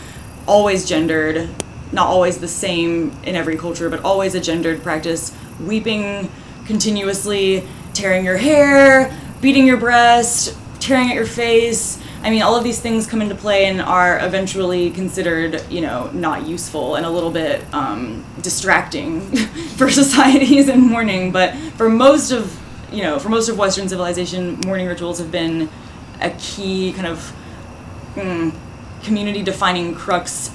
[0.47, 1.49] always gendered,
[1.91, 5.37] not always the same in every culture, but always a gendered practice.
[5.59, 6.31] Weeping
[6.65, 12.01] continuously, tearing your hair, beating your breast, tearing at your face.
[12.23, 16.09] I mean, all of these things come into play and are eventually considered, you know,
[16.13, 19.23] not useful and a little bit um, distracting
[19.77, 21.33] for societies in mourning.
[21.33, 22.62] But for most of,
[22.93, 25.69] you know, for most of Western civilization, mourning rituals have been
[26.21, 27.35] a key kind of
[28.15, 28.55] mm,
[29.03, 30.51] community-defining crux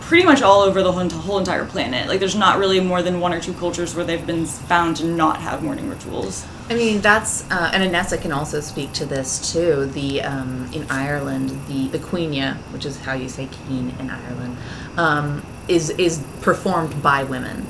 [0.00, 2.08] pretty much all over the whole, entire planet.
[2.08, 5.04] Like, there's not really more than one or two cultures where they've been found to
[5.04, 6.44] not have mourning rituals.
[6.68, 9.86] I mean, that's uh, and Anessa can also speak to this too.
[9.86, 14.56] The um, in Ireland, the the caoineadh, which is how you say keen in Ireland,
[14.96, 17.66] um, is is performed by women,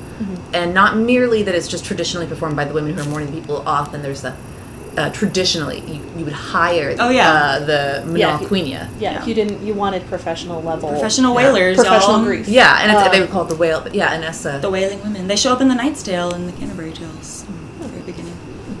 [0.53, 3.63] and not merely that it's just traditionally performed by the women who are mourning people.
[3.65, 4.33] Often there's the
[4.97, 7.31] uh, traditionally you, you would hire Oh, yeah.
[7.31, 8.65] uh, the Yeah, if you- caoineadh.
[8.65, 9.21] Yeah, Yeah.
[9.21, 10.89] if you didn't, you wanted professional level.
[10.89, 11.73] Professional Yeah.
[11.75, 12.25] Professional y'all.
[12.25, 12.49] grief.
[12.49, 13.79] Yeah, and it's, Um, they would call it the wail.
[13.81, 14.59] But yeah, Anessa.
[14.59, 15.27] The wailing women.
[15.29, 17.45] They show up in the Knight's Tale and the Canterbury Tales.
[17.45, 18.33] at the very beginning.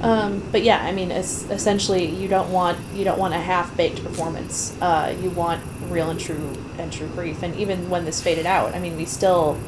[0.03, 3.67] Um, but yeah, I mean, it's essentially you don't want you don't want a half
[3.77, 4.73] baked performance.
[4.81, 5.61] Uh, you want
[5.91, 7.43] real and true and true grief.
[7.43, 9.59] And even when this faded out, I mean, we still,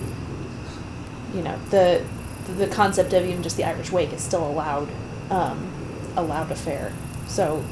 [1.33, 2.03] you know, the
[2.57, 4.89] the concept of even just the Irish wake is still allowed,
[5.29, 5.71] um,
[6.15, 6.91] a loud affair.
[7.27, 7.63] So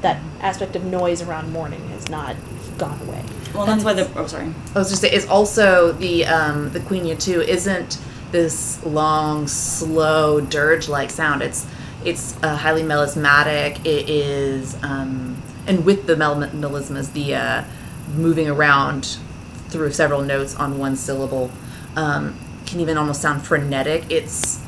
[0.00, 2.36] that aspect of noise around mourning has not
[2.78, 3.24] gone away.
[3.54, 4.10] Well, that's why the.
[4.16, 4.52] Oh, sorry.
[4.74, 7.98] I was just say it's also the um, the caoineadh too isn't
[8.30, 11.42] this long, slow dirge like sound.
[11.42, 11.66] It's
[12.04, 13.84] it's uh, highly melismatic.
[13.84, 17.64] It is um, and with the mel- melismas, the uh,
[18.16, 19.18] moving around
[19.68, 21.50] through several notes on one syllable
[21.96, 24.10] um, can even almost sound frenetic.
[24.10, 24.60] It's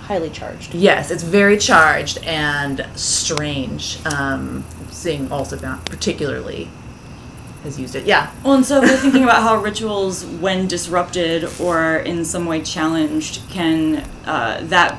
[0.00, 0.74] Highly charged.
[0.74, 3.98] yes, it's very charged and strange.
[4.06, 6.68] Um, Synge also found particularly
[7.62, 8.04] has used it.
[8.06, 12.60] Yeah, Well, and so we're thinking about how rituals, when disrupted or in some way
[12.60, 14.98] challenged, can uh, that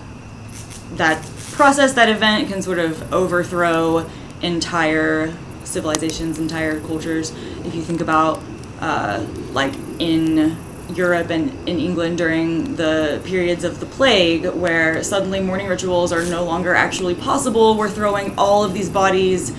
[0.94, 1.22] that
[1.52, 4.10] process, that event, can sort of overthrow
[4.42, 5.34] entire
[5.66, 7.32] civilizations, entire cultures.
[7.66, 8.42] If you think about
[8.80, 10.58] uh, like in
[10.94, 16.24] Europe and in England during the periods of the plague, where suddenly mourning rituals are
[16.26, 19.54] no longer actually possible, we're throwing all of these bodies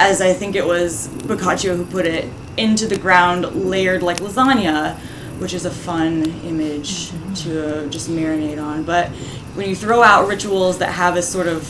[0.00, 4.98] as I think it was Boccaccio who put it, into the ground layered like lasagna,
[5.38, 8.82] which is a fun image to uh, just marinate on.
[8.82, 9.08] But
[9.54, 11.64] when you throw out rituals that have a sort of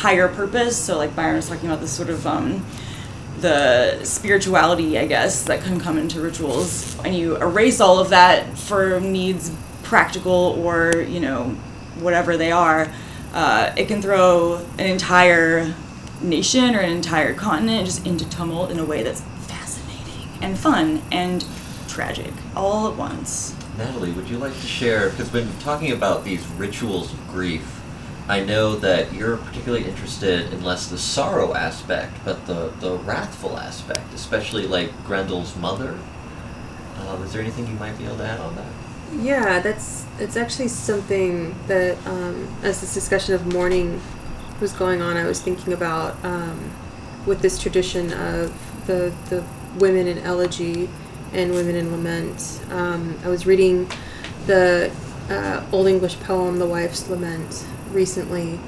[0.00, 2.64] higher purpose, so like Byron was talking about this sort of um,
[3.40, 8.56] the spirituality, I guess, that can come into rituals, and you erase all of that
[8.58, 11.50] for needs practical or you know
[12.00, 12.90] whatever they are,
[13.34, 15.74] uh, it can throw an entire
[16.22, 21.02] nation or an entire continent just into tumult in a way that's fascinating and fun
[21.12, 21.44] and
[21.88, 23.54] tragic all at once.
[23.76, 25.10] Natalie, would you like to share?
[25.10, 27.79] Because when talking about these rituals of grief,
[28.30, 33.58] I know that you're particularly interested in less the sorrow aspect, but the, the wrathful
[33.58, 35.98] aspect, especially like Grendel's mother.
[37.00, 38.72] Um, is there anything you might be able to add on that?
[39.18, 44.00] Yeah, that's it's actually something that um, as this discussion of mourning
[44.60, 46.70] was going on, I was thinking about um,
[47.26, 48.54] with this tradition of
[48.86, 49.44] the the
[49.80, 50.88] women in elegy
[51.32, 52.64] and women in lament.
[52.70, 53.90] Um, I was reading
[54.46, 54.92] the
[55.28, 58.58] uh, Old English poem "The Wife's Lament" recently,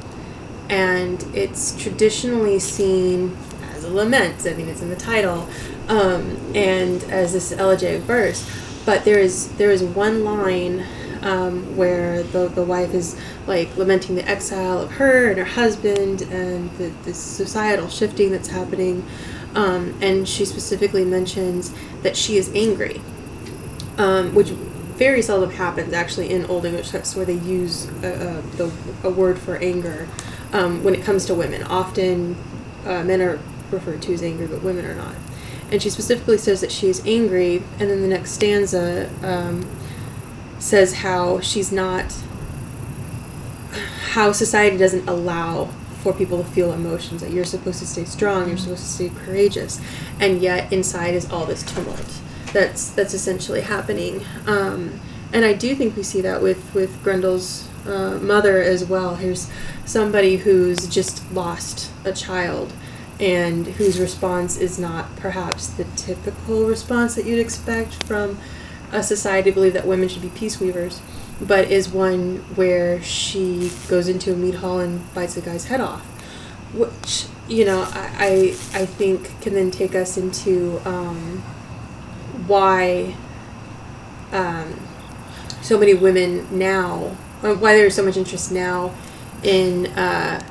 [0.68, 3.36] and it's traditionally seen
[3.74, 4.46] as a lament.
[4.46, 5.48] I mean, it's in the title,
[5.88, 8.48] um, and as this elegiac verse.
[8.84, 10.84] But there is there is one line
[11.22, 13.16] um, where the the wife is
[13.46, 18.48] like lamenting the exile of her and her husband and the, the societal shifting that's
[18.48, 19.04] happening,
[19.54, 23.00] um, and she specifically mentions that she is angry,
[23.98, 24.52] um, which
[25.02, 28.72] very seldom happens actually in Old English texts where they use a, a, the,
[29.02, 30.08] a word for anger
[30.52, 31.60] um, when it comes to women.
[31.64, 32.36] Often
[32.86, 33.40] uh, men are
[33.72, 35.16] referred to as angry, but women are not.
[35.72, 39.68] And she specifically says that she is angry, and then the next stanza um,
[40.60, 42.14] says how she's not,
[44.10, 45.64] how society doesn't allow
[46.04, 49.08] for people to feel emotions, that you're supposed to stay strong, you're supposed to stay
[49.08, 49.80] courageous,
[50.20, 52.20] and yet inside is all this tumult
[52.52, 54.24] that's that's essentially happening.
[54.46, 55.00] Um,
[55.32, 59.16] and I do think we see that with with Grendel's uh, mother as well.
[59.16, 59.50] Here's
[59.84, 62.72] somebody who's just lost a child,
[63.18, 68.38] and whose response is not perhaps the typical response that you'd expect from
[68.92, 71.00] a society believe that women should be peace weavers,
[71.40, 75.80] but is one where she goes into a mead hall and bites a guy's head
[75.80, 76.04] off,
[76.74, 78.10] which you know I
[78.74, 80.80] I, I think can then take us into.
[80.84, 81.42] Um,
[82.46, 83.14] why
[84.32, 84.80] um,
[85.60, 88.94] so many women now, why there's so much interest now
[89.42, 90.42] in uh,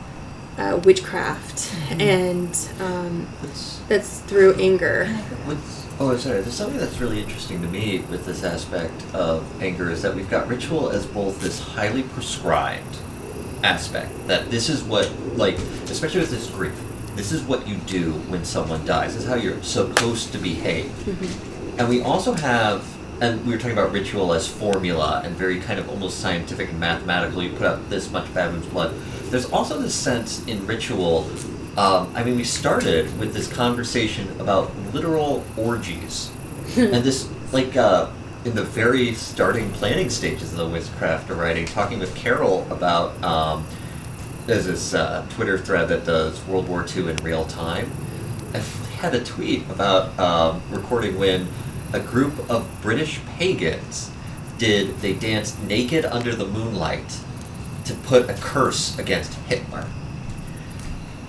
[0.58, 5.08] uh, witchcraft, and um, That's, that's through anger.
[6.00, 6.42] oh, sorry.
[6.42, 10.30] There's something that's really interesting to me with this aspect of anger is that we've
[10.30, 12.98] got ritual as both this highly prescribed
[13.64, 15.58] aspect that this is what, like,
[15.90, 16.74] especially with this grief,
[17.16, 19.14] this is what you do when someone dies.
[19.14, 20.92] This is how you're supposed to behave.
[21.78, 22.86] And we also have,
[23.22, 26.80] and we were talking about ritual as formula and very kind of almost scientific and
[26.80, 27.42] mathematical.
[27.42, 28.94] You put out this much bad women's blood.
[29.30, 31.30] There's also this sense in ritual.
[31.78, 36.32] Um, I mean, we started with this conversation about literal orgies,
[36.78, 38.10] and this like uh,
[38.44, 43.22] in the very starting planning stages of the witchcraft of writing, talking with Carol about.
[43.24, 43.66] Um,
[44.48, 47.92] there's this uh, Twitter thread that does World War II in real time.
[49.02, 51.48] Had a tweet about um, recording when
[51.92, 54.12] a group of British pagans
[54.60, 57.20] did, they danced naked under the moonlight
[57.86, 59.88] to put a curse against Hitler.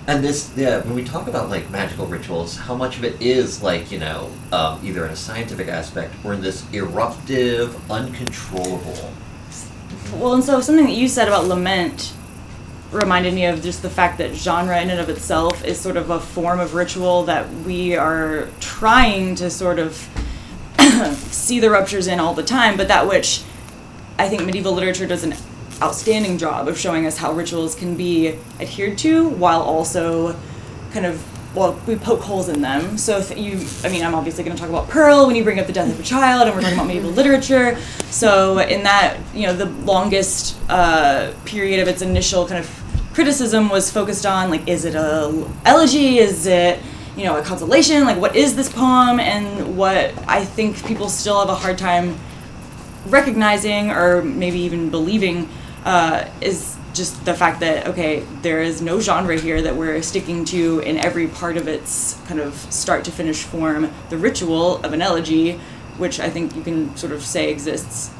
[0.05, 3.63] And this, yeah, when we talk about like magical rituals, how much of it is
[3.63, 9.11] like, you know, um, either in a scientific aspect or in this eruptive, uncontrollable.
[10.13, 12.13] Well, and so something that you said about lament
[12.93, 16.09] reminded me of just the fact that genre in and of itself is sort of
[16.09, 20.09] a form of ritual that we are trying to sort of
[21.31, 23.43] see the ruptures in all the time, but that which
[24.17, 25.33] I think medieval literature does an
[25.81, 30.39] outstanding job of showing us how rituals can be adhered to while also
[30.91, 31.23] kind of
[31.55, 32.97] well, we poke holes in them.
[32.97, 35.67] So you, I mean, I'm obviously going to talk about Pearl when you bring up
[35.67, 37.77] the death of a child, and we're talking about medieval literature.
[38.09, 42.82] So in that, you know, the longest uh, period of its initial kind of
[43.13, 46.17] criticism was focused on like, is it a elegy?
[46.17, 46.79] Is it
[47.15, 48.05] you know a consolation?
[48.05, 49.19] Like, what is this poem?
[49.19, 52.17] And what I think people still have a hard time
[53.07, 55.49] recognizing or maybe even believing
[55.85, 60.45] uh, is just the fact that okay there is no genre here that we're sticking
[60.45, 64.93] to in every part of its kind of start to finish form the ritual of
[64.93, 65.53] an elegy
[65.97, 68.11] which i think you can sort of say exists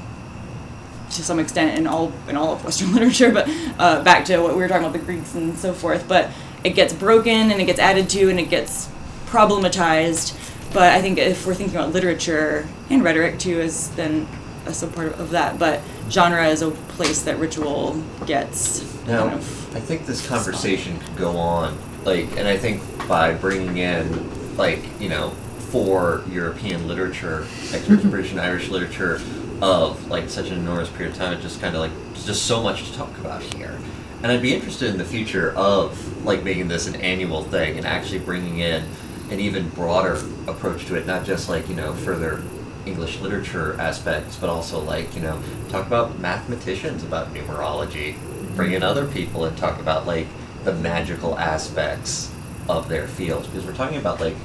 [1.14, 3.48] to some extent in all in all of western literature but
[3.80, 6.30] uh, back to what we were talking about the greeks and so forth but
[6.64, 8.90] it gets broken and it gets added to and it gets
[9.26, 10.40] problematized.
[10.74, 14.28] But i think if we're thinking about literature and rhetoric too is then
[14.66, 19.76] a subpart of that but genre is a place that ritual gets Now, kind of
[19.76, 24.84] I think this conversation could go on, like, and I think by bringing in, like,
[25.02, 25.32] you know,
[25.72, 29.20] for European literature, experts, British and Irish literature,
[29.64, 31.92] of like such an enormous period of time, it's just kind of like
[32.26, 33.80] just so much to talk about here.
[34.22, 37.88] And I'd be interested in the future of like making this an annual thing and
[37.88, 38.84] actually bringing in
[39.32, 42.44] an even broader approach to it, not just like you know further
[42.86, 48.18] English literature aspects, but also like you know talk about mathematicians about numerology,
[48.58, 50.28] bring in other people and talk about like
[50.66, 52.34] the magical aspects
[52.68, 54.36] of their fields because we're talking about like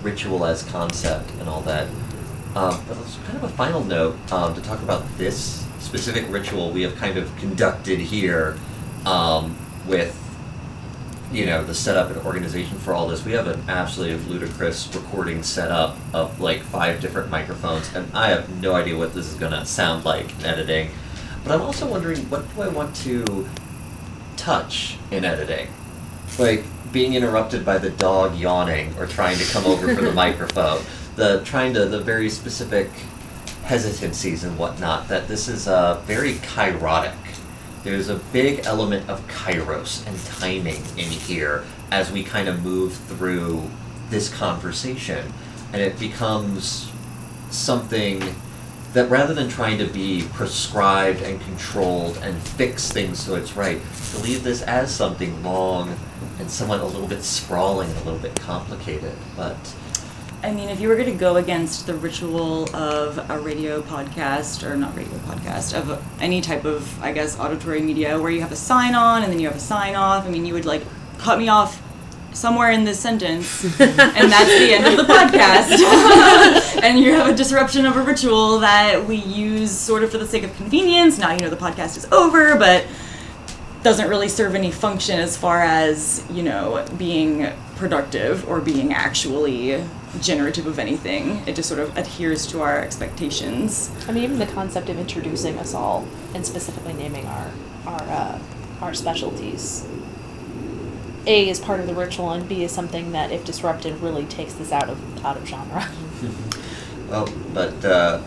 [0.00, 1.86] ritual as concept and all that.
[2.56, 6.70] Um, but it's kind of a final note um, to talk about this specific ritual
[6.70, 8.56] we have kind of conducted here
[9.04, 9.54] um,
[9.86, 10.22] with
[11.30, 13.26] you know the setup and organization for all this.
[13.26, 18.48] We have an absolutely ludicrous recording setup of like five different microphones and i have
[18.62, 20.90] no idea what this is going to sound like in editing.
[21.44, 23.46] But i'm also wondering what do i want to
[24.38, 25.68] touch in editing?
[26.38, 30.80] Like being interrupted by the dog yawning or trying to come over for the microphone
[31.16, 32.88] the trying to the very specific
[33.64, 37.16] hesitancies and whatnot that this is uh, very kairotic.
[37.82, 42.94] there's a big element of kairos and timing in here as we kind of move
[42.94, 43.68] through
[44.10, 45.32] this conversation
[45.72, 46.92] and it becomes
[47.50, 48.22] something
[48.92, 53.80] that rather than trying to be prescribed and controlled and fix things so it's right
[54.12, 55.98] to leave this as something long
[56.38, 59.56] and somewhat a little bit sprawling and a little bit complicated but
[60.46, 64.62] I mean, if you were going to go against the ritual of a radio podcast,
[64.62, 68.52] or not radio podcast, of any type of, I guess, auditory media where you have
[68.52, 70.84] a sign on and then you have a sign off, I mean, you would like
[71.18, 71.82] cut me off
[72.32, 75.80] somewhere in this sentence, and that's the end of the podcast.
[76.84, 80.28] and you have a disruption of a ritual that we use sort of for the
[80.28, 81.18] sake of convenience.
[81.18, 82.86] Now you know the podcast is over, but
[83.82, 89.82] doesn't really serve any function as far as, you know, being productive or being actually
[90.20, 91.42] generative of anything.
[91.46, 93.90] It just sort of adheres to our expectations.
[94.08, 97.50] I mean, even the concept of introducing us all and specifically naming our
[97.86, 98.38] our uh,
[98.80, 99.86] our specialties.
[101.26, 104.54] A is part of the ritual, and B is something that, if disrupted, really takes
[104.54, 105.88] this out of out of genre.
[107.08, 108.22] Well, but uh,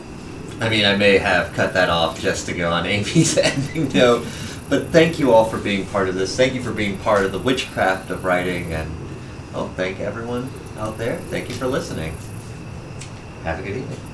[0.59, 4.27] I mean, I may have cut that off just to go on Amy's ending note.
[4.69, 6.35] But thank you all for being part of this.
[6.35, 8.91] Thank you for being part of the witchcraft of writing, and
[9.55, 11.17] oh, thank everyone out there.
[11.29, 12.15] Thank you for listening.
[13.43, 14.08] Have a good evening.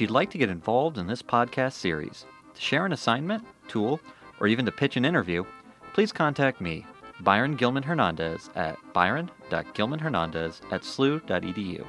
[0.00, 2.24] If you'd like to get involved in this podcast series,
[2.54, 4.00] to share an assignment, tool,
[4.40, 5.44] or even to pitch an interview,
[5.92, 6.86] please contact me,
[7.20, 11.84] Byron Gilman Hernandez, at byron.gilmanhernandez at slu.edu.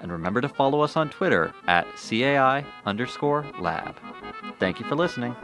[0.00, 3.94] And remember to follow us on Twitter at CAI underscore lab.
[4.58, 5.36] Thank you for listening.